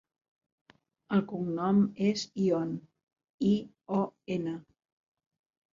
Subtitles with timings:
[1.17, 2.75] El cognom és Ion:
[3.53, 3.55] i,
[4.01, 4.05] o,
[4.39, 4.61] ena.